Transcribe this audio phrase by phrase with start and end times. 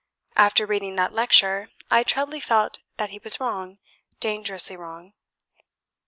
[0.35, 3.77] After reading that lecture, I trebly felt that he was wrong
[4.19, 5.13] dangerously wrong.